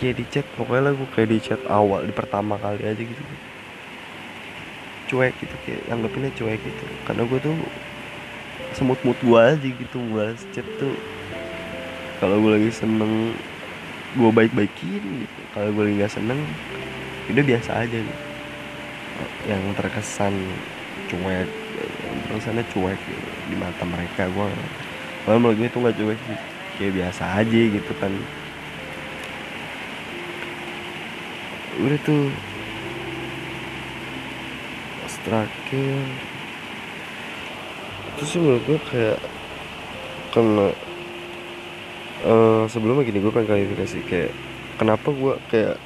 kayak 0.00 0.16
di 0.18 0.24
chat 0.32 0.46
pokoknya 0.56 0.90
lah 0.90 0.92
gue 0.96 1.08
kayak 1.14 1.28
di 1.30 1.38
chat 1.38 1.60
awal 1.68 2.02
di 2.08 2.14
pertama 2.16 2.56
kali 2.56 2.82
aja 2.88 3.02
gitu. 3.04 3.22
Cuek 5.12 5.36
gitu 5.44 5.54
kayak 5.68 5.82
anggapinnya 5.92 6.32
cuek 6.34 6.58
gitu. 6.58 6.84
Karena 7.04 7.22
gue 7.28 7.38
tuh 7.38 7.54
semut 8.76 9.00
mut 9.06 9.16
gue 9.20 9.40
aja 9.40 9.68
gitu 9.68 9.98
balas 10.12 10.42
chat 10.52 10.66
tuh. 10.76 10.96
Kalau 12.18 12.42
gue 12.42 12.50
lagi 12.58 12.70
seneng 12.72 13.32
gue 14.16 14.30
baik 14.32 14.52
baikin 14.56 15.24
gitu. 15.24 15.40
Kalau 15.54 15.70
gue 15.72 15.82
lagi 15.86 15.96
nggak 16.02 16.14
seneng 16.14 16.40
udah 17.28 17.44
biasa 17.44 17.70
aja 17.84 17.98
gitu. 18.02 18.24
Yang 19.48 19.62
terkesan 19.78 20.34
cuek 21.08 21.48
terkesannya 22.28 22.64
cuek 22.74 23.00
gitu, 23.00 23.30
di 23.48 23.56
mata 23.56 23.84
mereka 23.88 24.28
gue 24.28 24.46
kalau 25.24 25.38
menurut 25.40 25.56
gue 25.56 25.68
itu 25.70 25.78
nggak 25.78 25.96
cuek 25.96 26.18
sih. 26.26 26.38
Kayak 26.78 26.92
biasa 26.94 27.22
aja 27.42 27.60
gitu 27.74 27.92
kan. 27.98 28.12
Udah 31.82 32.00
tuh. 32.02 32.28
Terakhir 35.28 36.08
terus 38.18 38.34
sih 38.34 38.42
menurut 38.42 38.62
gue 38.66 38.78
kayak 38.90 39.18
karena 40.34 40.74
uh, 42.26 42.66
sebelumnya 42.66 43.06
gini 43.06 43.22
gue 43.22 43.30
pengen 43.30 43.46
klarifikasi 43.46 43.98
kayak 44.10 44.32
kenapa 44.74 45.08
gue 45.14 45.34
kayak 45.48 45.76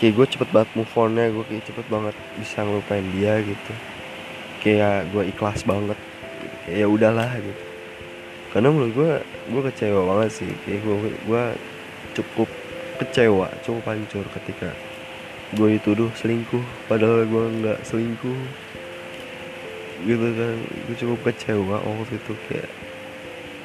kayak 0.00 0.12
gue 0.16 0.26
cepet 0.32 0.48
banget 0.48 0.70
move 0.72 0.96
onnya 0.96 1.28
gue 1.28 1.44
kayak 1.44 1.64
cepet 1.68 1.86
banget 1.92 2.16
bisa 2.40 2.64
ngelupain 2.64 3.06
dia 3.12 3.40
gitu. 3.44 3.72
Kayak 4.64 5.12
gue 5.12 5.22
ikhlas 5.28 5.60
banget 5.68 5.98
ya 6.72 6.88
udahlah 6.88 7.36
gitu. 7.36 7.62
Karena 8.56 8.68
menurut 8.72 8.92
gue 8.96 9.12
gue 9.52 9.62
kecewa 9.68 10.00
banget 10.08 10.30
sih 10.40 10.50
kayak 10.64 10.80
gue 10.80 10.96
gue 11.28 11.44
cukup 12.16 12.48
kecewa 12.96 13.52
cukup 13.60 13.84
hancur 13.92 14.24
ketika 14.40 14.72
gue 15.54 15.78
dituduh 15.78 16.10
selingkuh 16.16 16.64
padahal 16.88 17.28
gue 17.28 17.44
nggak 17.62 17.78
selingkuh 17.84 18.40
gitu 20.04 20.26
kan. 20.36 20.56
Gue 20.84 20.96
cukup 20.98 21.18
kecewa 21.30 21.80
waktu 21.80 22.20
itu 22.20 22.32
kayak 22.50 22.70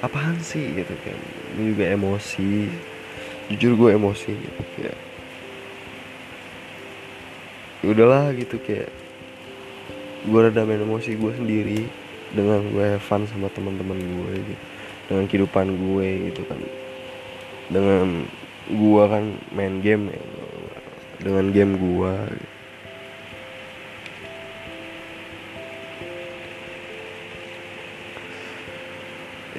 apaan 0.06 0.38
sih? 0.40 0.72
Gitu 0.72 0.94
kan. 1.04 1.18
Gue 1.58 1.76
juga 1.76 1.86
emosi. 1.92 2.72
Jujur 3.52 3.76
gue 3.76 3.90
emosi 4.00 4.32
gitu 4.32 4.62
kayak. 4.80 4.98
Ya 7.82 7.88
udahlah 7.92 8.32
gitu 8.38 8.56
kayak. 8.64 8.88
Gue 10.30 10.40
redamin 10.48 10.86
emosi 10.86 11.18
gue 11.18 11.32
sendiri 11.34 11.82
dengan 12.32 12.64
gue 12.72 13.02
fun 13.02 13.28
sama 13.28 13.52
teman-teman 13.52 13.98
gue 13.98 14.32
gitu. 14.40 14.64
Dengan 15.12 15.24
kehidupan 15.28 15.68
gue 15.76 16.08
gitu 16.32 16.42
kan. 16.48 16.60
Dengan 17.68 18.24
gue 18.72 19.04
kan 19.10 19.24
main 19.52 19.84
game 19.84 20.16
ya. 20.16 20.24
Dengan 21.20 21.52
game 21.52 21.76
gue 21.76 22.14
gitu. 22.40 22.51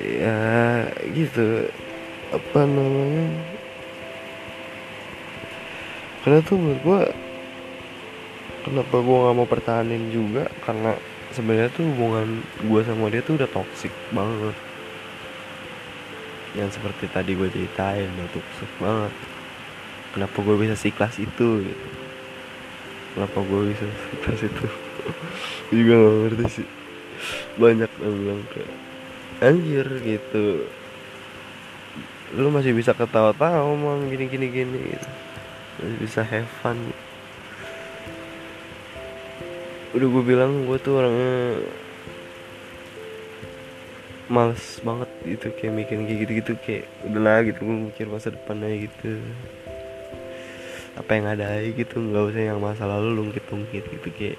Ya 0.03 0.39
gitu. 1.15 1.71
Apa 2.35 2.67
namanya? 2.67 3.29
Karena 6.23 6.39
tuh 6.47 6.55
menurut 6.55 6.81
gue 6.87 7.01
kenapa 8.63 8.97
gue 9.03 9.17
nggak 9.17 9.37
mau 9.37 9.49
pertahanin 9.49 10.05
juga? 10.15 10.47
Karena 10.63 10.95
sebenarnya 11.35 11.71
tuh 11.75 11.87
hubungan 11.89 12.43
gue 12.63 12.81
sama 12.87 13.11
dia 13.11 13.23
tuh 13.25 13.39
udah 13.39 13.51
toxic 13.51 13.91
banget. 14.15 14.57
Yang 16.55 16.79
seperti 16.79 17.05
tadi 17.11 17.33
gue 17.35 17.49
ceritain 17.51 18.07
udah 18.07 18.31
toxic 18.31 18.71
banget. 18.79 19.13
Kenapa 20.13 20.37
gue 20.45 20.57
bisa 20.61 20.77
siklas 20.77 21.17
itu 21.19 21.49
gitu. 21.65 21.87
Kenapa 23.13 23.39
gue 23.43 23.61
bisa 23.73 23.87
siklas 23.89 24.41
itu? 24.47 24.67
Juga 25.77 25.93
gak 25.97 26.17
ngerti 26.23 26.45
sih. 26.61 26.69
Banyak 27.57 27.91
yang 27.99 28.15
bilang 28.15 28.43
kayak 28.53 28.92
anjir 29.43 29.87
gitu. 30.07 30.71
Lu 32.39 32.49
masih 32.49 32.73
bisa 32.73 32.95
ketawa-tawa 32.95 33.67
ngomong 33.67 34.09
gini 34.09 34.31
gini 34.31 34.47
gini 34.49 34.79
gitu. 34.95 35.09
Masih 35.83 35.99
bisa 35.99 36.21
have 36.23 36.49
fun. 36.63 36.79
Udah 39.93 40.09
gue 40.09 40.23
bilang 40.25 40.65
gue 40.65 40.79
tuh 40.81 41.03
orangnya 41.03 41.61
males 44.33 44.81
banget 44.81 45.11
gitu. 45.27 45.47
Kayak 45.59 45.75
mikir 45.77 45.97
kayak 46.01 46.19
gitu 46.25 46.33
gitu 46.39 46.53
kayak 46.63 46.85
udahlah 47.05 47.45
gitu. 47.45 47.59
Gue 47.61 47.79
mikir 47.93 48.07
masa 48.09 48.33
depannya 48.33 48.73
gitu. 48.89 49.21
Apa 50.97 51.11
yang 51.19 51.27
ada 51.29 51.45
aja 51.59 51.69
gitu. 51.69 52.01
Nggak 52.01 52.33
usah 52.33 52.43
yang 52.47 52.63
masa 52.63 52.89
lalu 52.89 53.09
lu 53.13 53.21
ungkit 53.29 53.45
ungkit 53.51 53.85
gitu. 53.91 54.09
Kayak 54.09 54.39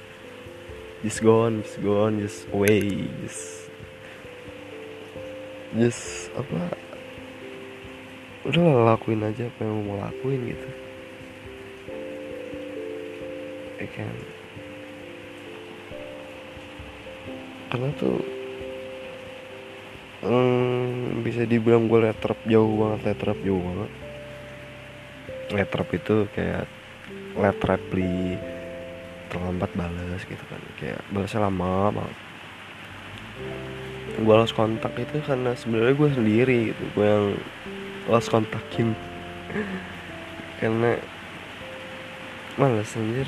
just 1.04 1.20
go 1.20 1.44
on 1.46 1.62
just 1.62 1.78
go 1.84 2.08
on 2.08 2.18
just 2.24 2.48
away 2.56 3.12
just 3.22 3.63
just 5.78 6.30
apa? 6.38 6.74
Udah 8.46 8.94
lakuin 8.94 9.26
aja 9.26 9.50
apa 9.50 9.62
yang 9.66 9.88
mau 9.88 9.98
lakuin 9.98 10.54
gitu. 10.54 10.70
Ya 13.82 13.88
kan 13.92 14.16
karena 17.74 17.90
tuh 17.98 18.22
hmm, 20.22 21.26
bisa 21.26 21.42
dibilang 21.50 21.90
gue 21.90 22.06
letrap 22.06 22.38
jauh 22.46 22.70
banget 22.78 23.00
letrap 23.10 23.38
jauh 23.42 23.58
banget. 23.58 23.92
Letrap 25.50 25.90
itu 25.90 26.16
kayak 26.38 26.70
letrap 27.34 27.82
beli 27.90 28.38
terlambat 29.34 29.74
balas 29.74 30.22
gitu 30.22 30.46
kan. 30.46 30.62
Kayak 30.78 31.02
balasnya 31.10 31.50
lama 31.50 31.90
banget 31.90 32.18
gue 34.24 34.36
lost 34.36 34.56
kontak 34.56 34.96
itu 34.96 35.20
karena 35.28 35.52
sebenarnya 35.54 35.94
gue 35.94 36.10
sendiri 36.16 36.58
gitu 36.72 36.84
gue 36.96 37.06
yang 37.06 37.28
lost 38.08 38.32
kontakin. 38.32 38.96
Karena 40.64 40.96
males 42.56 42.96
anjir. 42.96 43.28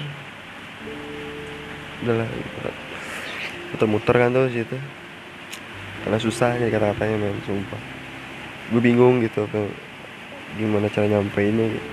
Udahlah 2.03 2.27
gitu 2.31 2.71
muter-muter 3.75 4.15
kan 4.15 4.31
tuh 4.31 4.47
situ. 4.47 4.77
Karena 6.07 6.17
susah 6.21 6.55
nyari 6.55 6.71
kata-katanya 6.71 7.15
men 7.19 7.39
sumpah. 7.43 7.81
Gue 8.71 8.81
bingung 8.81 9.19
gitu 9.19 9.43
apa 9.43 9.67
gimana 10.55 10.87
cara 10.87 11.11
nyampeinnya 11.11 11.65
gitu. 11.75 11.89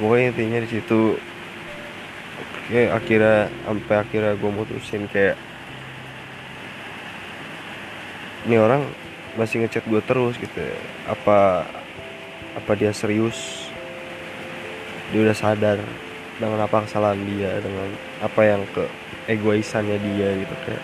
Pokoknya 0.00 0.26
intinya 0.32 0.58
di 0.64 0.68
situ 0.68 1.00
kayak 2.70 3.02
akhirnya 3.02 3.50
sampai 3.66 3.96
akhirnya 3.98 4.32
gue 4.38 4.50
mutusin 4.52 5.04
kayak 5.10 5.36
ini 8.50 8.58
orang 8.58 8.82
masih 9.38 9.62
ngechat 9.62 9.86
gue 9.86 10.02
terus 10.02 10.34
gitu 10.42 10.58
ya. 10.58 10.78
apa 11.06 11.62
apa 12.58 12.70
dia 12.74 12.90
serius? 12.90 13.70
Dia 15.14 15.22
udah 15.22 15.36
sadar 15.38 15.78
dengan 16.42 16.58
apa 16.66 16.82
kesalahan 16.82 17.22
dia 17.30 17.62
dengan 17.62 17.94
apa 18.18 18.42
yang 18.42 18.66
ke 18.74 18.90
egoisannya 19.30 20.02
dia 20.02 20.34
gitu 20.34 20.54
kayak 20.66 20.82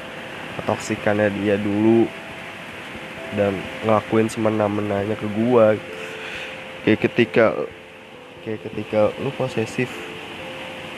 ketoksikannya 0.62 1.34
dia 1.42 1.58
dulu 1.58 2.06
dan 3.34 3.58
ngelakuin 3.82 4.30
semena-menanya 4.30 5.18
ke 5.18 5.26
gua. 5.34 5.74
Kayak 6.86 7.10
ketika 7.10 7.46
kayak 8.46 8.62
ketika 8.70 9.10
lu 9.18 9.34
posesif 9.34 9.90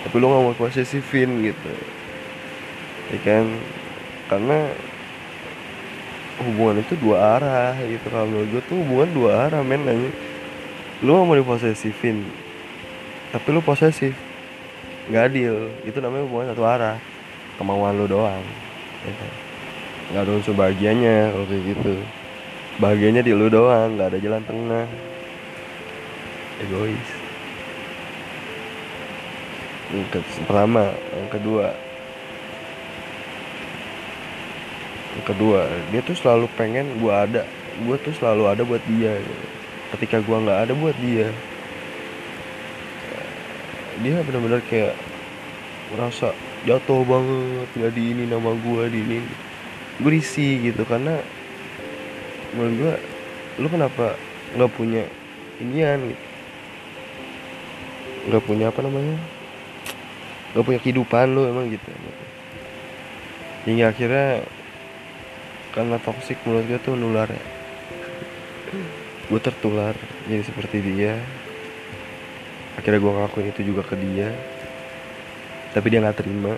tapi 0.05 0.15
lu 0.21 0.29
nggak 0.29 0.43
mau 0.53 0.57
posesifin 0.69 1.49
gitu. 1.49 1.73
Ya 3.09 3.19
kan? 3.25 3.45
Karena 4.29 4.69
hubungan 6.43 6.83
itu 6.83 6.95
dua 6.99 7.39
arah 7.39 7.75
gitu. 7.83 8.07
Kalau 8.11 8.27
menurut 8.27 8.49
gue 8.55 8.63
tuh 8.67 8.77
hubungan 8.83 9.09
dua 9.15 9.31
arah 9.49 9.63
men 9.63 9.83
nanya 9.83 10.11
lu 10.99 11.15
mau 11.23 11.39
diposesifin 11.39 12.27
tapi 13.29 13.49
lu 13.53 13.61
posesif. 13.61 14.17
Nggak 15.13 15.25
adil. 15.33 15.55
Itu 15.85 16.01
namanya 16.01 16.25
hubungan 16.25 16.47
satu 16.53 16.65
arah. 16.65 16.97
Kemauan 17.61 17.99
lu 17.99 18.07
doang. 18.09 18.45
Kan? 19.05 19.33
nggak 20.09 20.25
ada 20.25 20.33
unsur 20.41 20.57
bahagianya 20.57 21.37
kalau 21.37 21.45
kayak 21.45 21.65
gitu. 21.77 21.95
Bahagianya 22.81 23.21
di 23.21 23.33
lu 23.37 23.53
doang 23.53 24.01
nggak 24.01 24.17
ada 24.17 24.19
jalan 24.21 24.43
tengah. 24.49 24.87
Egois. 26.65 27.09
Yang 29.93 30.25
pertama. 30.49 30.97
Yang 31.13 31.29
kedua 31.37 31.67
yang 35.08 35.08
kedua 35.25 35.67
dia 35.91 36.01
tuh 36.05 36.15
selalu 36.15 36.47
pengen 36.55 36.99
gua 37.03 37.25
ada. 37.27 37.43
Gua 37.87 37.97
tuh 37.99 38.15
selalu 38.15 38.45
ada 38.51 38.63
buat 38.67 38.83
dia. 38.87 39.19
Ketika 39.97 40.21
gua 40.23 40.43
nggak 40.45 40.61
ada 40.69 40.73
buat 40.77 40.95
dia 40.99 41.31
dia 43.99 44.23
benar-benar 44.23 44.63
kayak 44.71 44.95
merasa 45.91 46.31
jatuh 46.63 47.03
banget 47.03 47.69
nggak 47.75 47.93
di 47.95 48.03
ini 48.15 48.25
nama 48.31 48.55
gua 48.63 48.87
di 48.87 49.03
ini 49.03 49.19
gue 49.99 50.11
risih 50.15 50.71
gitu 50.71 50.87
karena 50.87 51.19
menurut 52.55 52.75
gua 52.79 52.95
lu 53.59 53.67
kenapa 53.67 54.15
nggak 54.55 54.71
punya 54.79 55.03
inian 55.59 56.15
gitu? 56.15 56.25
Nggak 58.31 58.45
punya 58.47 58.71
apa 58.71 58.81
namanya? 58.87 59.19
Nggak 60.55 60.65
punya 60.65 60.79
kehidupan 60.79 61.35
lu 61.35 61.51
emang 61.51 61.67
gitu. 61.67 61.91
Hingga 63.67 63.91
akhirnya 63.91 64.47
karena 65.73 65.97
toksik 66.01 66.41
menurut 66.45 66.65
gue 66.67 66.81
tuh 66.81 66.95
nular 66.97 67.29
ya. 67.29 67.45
Gue 69.29 69.41
tertular 69.41 69.93
jadi 70.25 70.41
seperti 70.45 70.81
dia. 70.81 71.21
Akhirnya 72.81 73.01
gue 73.03 73.13
ngelakuin 73.13 73.49
itu 73.53 73.61
juga 73.67 73.83
ke 73.85 73.97
dia. 74.01 74.33
Tapi 75.77 75.87
dia 75.93 76.01
nggak 76.01 76.19
terima. 76.19 76.57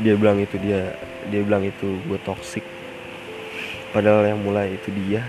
Dia 0.00 0.14
bilang 0.14 0.40
itu 0.40 0.56
dia 0.56 0.94
dia 1.28 1.42
bilang 1.44 1.66
itu 1.66 1.98
gue 2.06 2.18
toksik 2.22 2.64
padahal 3.92 4.24
yang 4.24 4.40
mulai 4.40 4.76
itu 4.76 4.88
dia. 5.04 5.24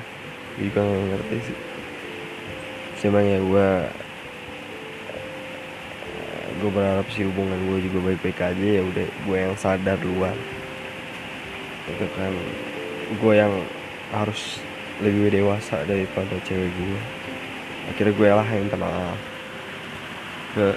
Gue 0.55 0.71
juga 0.71 0.83
gak 0.83 1.07
ngerti 1.15 1.37
sih. 1.51 1.57
Cuman 3.03 3.23
ya 3.23 3.39
gue 3.39 3.67
gue 6.59 6.69
berharap 6.75 7.07
sih 7.15 7.23
hubungan 7.23 7.55
gue 7.71 7.87
juga 7.87 8.11
baik-baik 8.11 8.39
aja. 8.39 8.67
Ya 8.79 8.83
udah 8.83 9.07
gue 9.07 9.37
yang 9.37 9.55
sadar 9.55 9.97
duluan. 9.99 10.35
Itu 11.89 12.05
kan 12.13 12.31
gue 13.17 13.33
yang 13.33 13.53
harus 14.13 14.61
lebih 15.01 15.33
dewasa 15.33 15.81
daripada 15.89 16.35
cewek 16.45 16.69
gue 16.69 17.01
akhirnya 17.89 18.13
gue 18.13 18.29
lah 18.29 18.47
yang 18.47 18.69
maaf 18.77 19.19
ke 20.53 20.67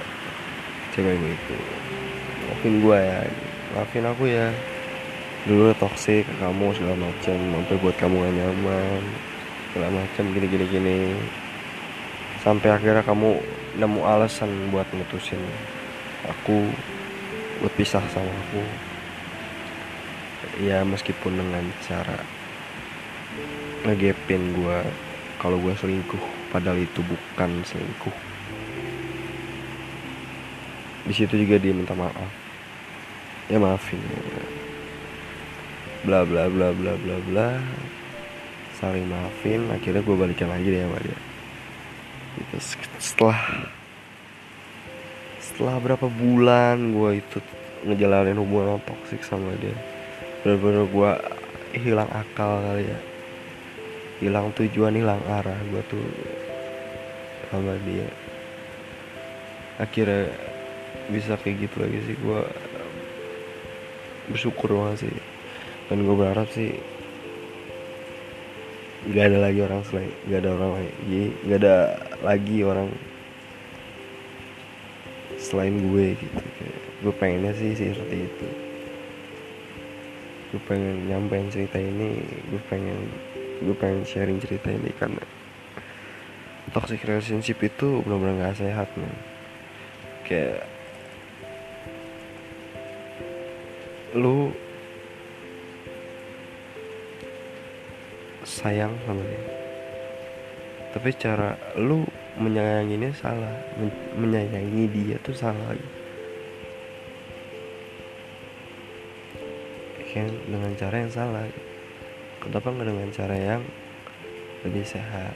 cewek 0.96 1.16
gue 1.16 1.32
itu. 1.32 1.56
Maafin 2.48 2.74
gue 2.80 2.98
ya 2.98 3.20
maafin 3.76 4.04
aku 4.08 4.24
ya. 4.28 4.48
Dulu 5.42 5.74
toxic 5.74 6.22
ke 6.22 6.34
kamu 6.38 6.70
segala 6.78 6.96
macam 7.10 7.34
sampai 7.34 7.76
buat 7.82 7.96
kamu 7.98 8.14
gak 8.14 8.34
nyaman 8.38 9.02
segala 9.72 9.88
macam 9.90 10.24
gini 10.32 10.46
gini 10.46 10.66
gini. 10.70 11.00
Sampai 12.40 12.68
akhirnya 12.70 13.02
kamu 13.02 13.42
nemu 13.80 14.00
alasan 14.04 14.50
buat 14.68 14.84
mutusin 14.92 15.40
aku 16.28 16.68
buat 17.64 17.72
pisah 17.74 18.04
sama 18.12 18.28
aku 18.28 18.60
ya 20.60 20.84
meskipun 20.84 21.38
dengan 21.38 21.64
cara 21.86 22.18
ngegepin 23.82 24.54
gue 24.54 24.78
kalau 25.42 25.58
gue 25.58 25.74
selingkuh 25.74 26.22
padahal 26.54 26.78
itu 26.78 27.02
bukan 27.02 27.50
selingkuh. 27.66 28.14
Di 31.02 31.12
situ 31.16 31.34
juga 31.34 31.58
dia 31.58 31.74
minta 31.74 31.98
maaf. 31.98 32.30
Ya 33.50 33.58
maafin. 33.58 33.98
Bla 36.06 36.22
bla 36.22 36.46
bla 36.46 36.70
bla 36.70 36.94
bla 36.94 37.16
bla. 37.26 37.48
Saling 38.78 39.10
maafin 39.10 39.66
akhirnya 39.74 40.06
gue 40.06 40.14
balikan 40.14 40.46
lagi 40.46 40.70
deh 40.70 40.82
sama 40.86 40.98
dia. 41.02 41.18
Gitu 42.38 42.56
setelah 43.02 43.40
setelah 45.42 45.76
berapa 45.82 46.06
bulan 46.06 46.94
gue 46.94 47.18
itu 47.18 47.38
ngejalanin 47.82 48.38
hubungan 48.38 48.78
toksik 48.86 49.26
sama 49.26 49.50
dia 49.58 49.74
bener-bener 50.42 50.90
gue 50.90 51.12
hilang 51.78 52.10
akal 52.10 52.58
kali 52.66 52.90
ya. 52.90 52.98
Hilang 54.18 54.50
tujuan 54.58 54.94
hilang 54.94 55.22
arah 55.30 55.58
gue 55.70 55.82
tuh 55.86 56.02
sama 57.50 57.78
dia. 57.86 58.10
Akhirnya 59.78 60.34
bisa 61.10 61.38
kayak 61.38 61.66
gitu 61.66 61.76
lagi 61.82 61.98
sih 62.10 62.16
gue 62.18 62.40
bersyukur 64.34 64.74
banget 64.74 65.06
sih. 65.06 65.16
Dan 65.86 66.02
gue 66.02 66.14
berharap 66.14 66.50
sih 66.50 66.74
nggak 69.02 69.34
ada 69.34 69.38
lagi 69.50 69.60
orang 69.66 69.82
selain 69.82 70.14
nggak 70.30 70.40
ada 70.46 70.50
orang 70.54 70.72
lagi 70.78 71.22
nggak 71.42 71.58
ada 71.58 71.76
lagi 72.22 72.58
orang 72.62 72.88
selain 75.38 75.74
gue 75.78 76.18
gitu. 76.18 76.42
Gue 77.02 77.14
pengennya 77.14 77.54
sih 77.54 77.74
seperti 77.74 78.26
itu 78.26 78.61
gue 80.52 80.60
pengen 80.68 81.08
nyampein 81.08 81.48
cerita 81.48 81.80
ini 81.80 82.20
gue 82.52 82.62
pengen 82.68 83.08
gue 83.64 83.72
pengen 83.72 84.04
sharing 84.04 84.36
cerita 84.36 84.68
ini 84.68 84.92
karena 85.00 85.24
toxic 86.76 87.00
relationship 87.08 87.56
itu 87.64 88.04
benar-benar 88.04 88.52
gak 88.52 88.60
sehat 88.60 88.88
man 89.00 89.16
kayak 90.28 90.68
lu 94.12 94.52
sayang 98.44 98.92
sama 99.08 99.24
dia 99.24 99.42
tapi 100.92 101.08
cara 101.16 101.56
lu 101.80 102.04
menyayanginya 102.36 103.08
salah 103.16 103.56
Men 103.80 103.88
menyayangi 104.20 104.84
dia 104.92 105.16
tuh 105.24 105.32
salah 105.32 105.72
dengan 110.20 110.72
cara 110.76 110.96
yang 111.00 111.12
salah. 111.12 111.48
Kenapa 112.44 112.68
nggak 112.68 112.88
dengan 112.92 113.08
cara 113.08 113.36
yang 113.38 113.62
lebih 114.62 114.84
sehat. 114.84 115.32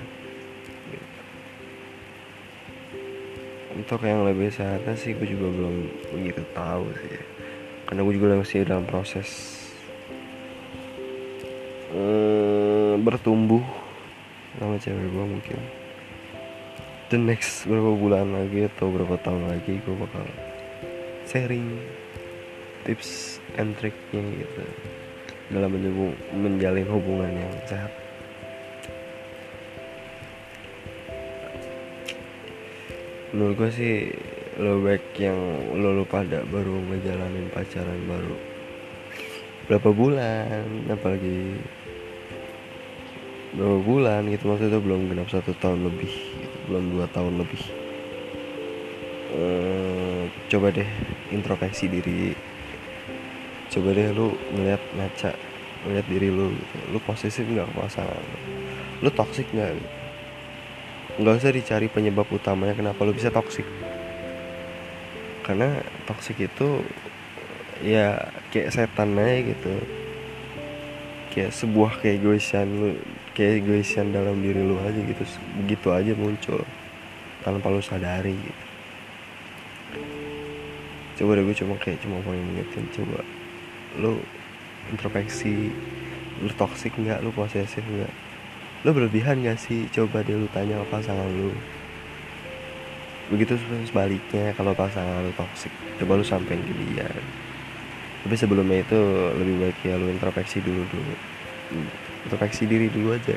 Untuk 3.77 4.01
yang 4.05 4.25
lebih 4.25 4.49
sehatnya 4.49 4.97
sih 4.97 5.13
gue 5.13 5.29
juga 5.29 5.53
belum 5.53 5.75
begitu 6.17 6.41
tahu 6.57 6.89
sih 6.97 7.21
karena 7.87 8.01
gue 8.03 8.15
juga 8.19 8.41
masih 8.43 8.67
dalam 8.67 8.83
proses 8.89 9.29
hmm, 11.95 12.99
bertumbuh 13.07 13.63
sama 14.59 14.81
cewek 14.81 15.07
gue 15.07 15.27
mungkin. 15.29 15.61
The 17.13 17.21
next 17.21 17.71
berapa 17.71 17.95
bulan 17.95 18.35
lagi 18.35 18.67
atau 18.67 18.91
berapa 18.91 19.15
tahun 19.23 19.55
lagi 19.55 19.79
gue 19.79 19.95
bakal 19.95 20.27
sharing 21.29 21.79
tips 22.87 23.43
and 23.59 23.75
triknya 23.83 24.23
gitu. 24.39 24.63
Dalam 25.51 25.75
menjalin 26.35 26.87
hubungan 26.87 27.35
yang 27.35 27.55
sehat. 27.67 27.91
Menurut 33.35 33.55
gue 33.59 33.71
sih 33.75 33.95
lo 34.57 34.81
baik 34.81 35.13
yang 35.21 35.37
lo, 35.77 35.93
lo 35.93 36.09
pada 36.09 36.41
baru 36.49 36.81
ngejalanin 36.89 37.53
pacaran 37.53 38.01
baru 38.09 38.39
berapa 39.67 39.91
bulan 39.93 40.89
apalagi 40.89 41.59
berapa 43.53 43.79
bulan 43.83 44.31
gitu. 44.31 44.49
Maksudnya 44.49 44.81
belum 44.81 45.11
genap 45.13 45.29
satu 45.29 45.53
tahun 45.59 45.91
lebih 45.91 46.13
gitu. 46.13 46.57
belum 46.71 46.85
dua 46.97 47.07
tahun 47.13 47.35
lebih. 47.45 47.63
Uh, 49.37 50.31
coba 50.49 50.73
deh 50.73 50.89
introspeksi 51.35 51.91
diri 51.91 52.33
coba 53.77 53.93
deh 53.93 54.09
lu 54.09 54.33
ngeliat 54.57 54.81
ngaca 54.97 55.37
ngeliat 55.85 56.07
diri 56.09 56.33
lu 56.33 56.49
gitu. 56.57 56.77
lu 56.97 56.99
posesif 57.05 57.45
nggak 57.45 57.69
ke 57.69 58.01
lu 58.01 58.25
lu 59.05 59.11
toxic 59.13 59.45
nggak 59.53 59.77
gitu. 59.77 59.91
nggak 61.21 61.35
usah 61.37 61.53
dicari 61.53 61.87
penyebab 61.93 62.25
utamanya 62.33 62.73
kenapa 62.73 63.05
lu 63.05 63.13
bisa 63.13 63.29
toxic. 63.29 63.69
Karena 65.45 65.77
toxic 66.09 66.41
itu 66.41 66.81
ya 67.85 68.33
kayak 68.49 68.73
setan 68.73 69.13
aja 69.21 69.45
gitu. 69.45 69.75
Kayak 71.37 71.53
sebuah 71.53 72.01
keegoisan 72.01 72.67
lu 72.81 72.89
keegoisan 73.37 74.09
dalam 74.09 74.41
diri 74.41 74.65
lu 74.65 74.81
aja 74.81 74.97
gitu. 74.97 75.21
Begitu 75.61 75.89
aja 75.93 76.13
muncul 76.17 76.65
tanpa 77.45 77.69
lu 77.69 77.85
sadari 77.85 78.33
gitu. 78.33 78.65
Coba 81.21 81.37
deh 81.37 81.45
gue 81.45 81.57
cuma 81.57 81.77
kayak 81.77 82.01
cuma 82.01 82.21
mau 82.25 82.33
ingetin 82.33 82.89
coba 82.93 83.21
lu 83.99 84.21
introspeksi 84.93 85.73
lu 86.45 86.53
toxic 86.55 86.93
nggak 86.95 87.25
lu 87.25 87.33
posesif 87.33 87.81
nggak? 87.81 88.13
Lu 88.85 88.93
berlebihan 88.93 89.41
gak 89.43 89.59
sih 89.59 89.89
coba 89.91 90.23
deh 90.23 90.37
lu 90.37 90.47
tanya 90.53 90.79
ke 90.85 90.87
pasangan 90.93 91.27
lu? 91.33 91.51
Begitu 93.33 93.59
sebaliknya 93.89 94.55
kalau 94.55 94.77
pasangan 94.77 95.25
lu 95.25 95.33
toxic 95.35 95.73
coba 95.99 96.21
lu 96.21 96.25
sampein 96.25 96.61
ke 96.61 96.73
dia. 96.77 97.09
Tapi 98.23 98.35
sebelumnya 98.37 98.85
itu 98.85 99.01
lebih 99.39 99.57
baik 99.65 99.79
ya 99.83 99.95
lu 99.97 100.13
introspeksi 100.13 100.61
dulu 100.61 100.85
dulu. 100.93 101.15
Introspeksi 102.29 102.69
diri 102.69 102.93
dulu 102.93 103.17
aja. 103.17 103.35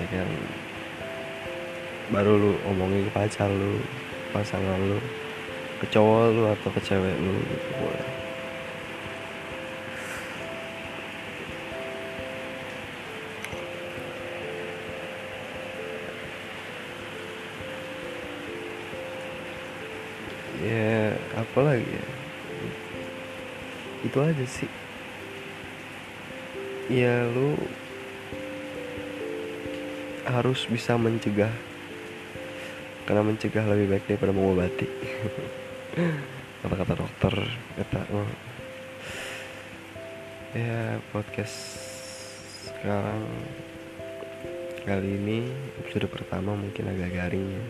Ya 0.00 0.06
kan 0.08 0.28
baru 2.12 2.36
lu 2.36 2.52
omongin 2.68 3.08
ke 3.08 3.12
pacar 3.12 3.48
lu 3.48 3.80
pasangan 4.30 4.80
lu 4.80 4.98
ke 5.80 5.86
cowok 5.90 6.24
lu 6.30 6.42
atau 6.46 6.68
ke 6.72 6.80
cewek 6.84 7.16
lu 7.20 7.32
gitu 7.36 7.68
boleh 7.80 8.21
ya 20.62 21.18
apa 21.34 21.58
lagi 21.60 21.90
ya? 21.90 22.06
Itu 24.06 24.18
aja 24.22 24.46
sih. 24.46 24.70
Ya 26.90 27.26
lu 27.26 27.58
harus 30.26 30.66
bisa 30.70 30.94
mencegah. 30.94 31.50
Karena 33.02 33.26
mencegah 33.26 33.66
lebih 33.66 33.98
baik 33.98 34.04
daripada 34.06 34.30
mengobati. 34.30 34.86
Kata-kata 36.62 36.94
dokter? 36.94 37.34
Kata 37.78 38.00
oh. 38.14 38.30
ya 40.52 41.00
podcast 41.10 41.56
sekarang 42.68 43.24
kali 44.84 45.16
ini 45.16 45.38
episode 45.80 46.10
pertama 46.12 46.52
mungkin 46.52 46.92
agak 46.92 47.14
garing 47.14 47.46
ya 47.56 47.64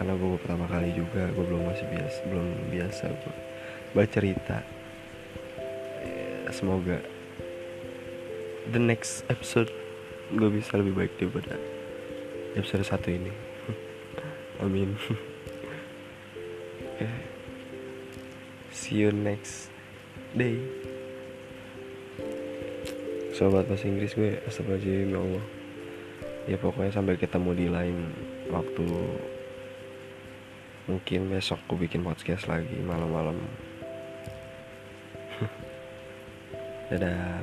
karena 0.00 0.16
gue 0.16 0.40
pertama 0.40 0.64
kali 0.64 0.96
juga 0.96 1.28
gue 1.28 1.44
belum 1.44 1.68
masih 1.68 1.84
biasa 1.92 2.18
belum 2.32 2.48
biasa 2.72 3.04
gue 3.12 3.34
bercerita 3.92 4.64
ya, 6.00 6.48
semoga 6.56 7.04
the 8.72 8.80
next 8.80 9.28
episode 9.28 9.68
gue 10.30 10.48
bisa 10.48 10.78
lebih 10.78 10.94
baik 10.94 11.12
daripada 11.18 11.58
episode 12.54 12.86
satu 12.86 13.10
ini. 13.10 13.30
Amin. 14.62 14.94
Okay. 16.94 17.10
see 18.78 19.02
you 19.02 19.10
next 19.10 19.70
day. 20.34 20.58
Sobat 23.34 23.66
bahasa 23.66 23.86
Inggris 23.86 24.14
gue 24.14 24.38
astagfirullahaladzim 24.46 25.10
ya 25.10 25.18
Allah. 25.18 25.44
Ya 26.48 26.56
pokoknya 26.58 26.92
sampai 26.94 27.18
ketemu 27.18 27.50
di 27.54 27.66
lain 27.70 27.96
waktu 28.50 28.86
mungkin 30.90 31.30
besok 31.30 31.62
gue 31.70 31.86
bikin 31.86 32.02
podcast 32.02 32.50
lagi 32.50 32.74
malam-malam. 32.82 33.38
Dadah 36.90 37.39